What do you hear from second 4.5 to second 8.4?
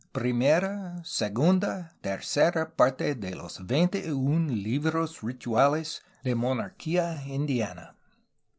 libros rituales i mon orchia indiana, v.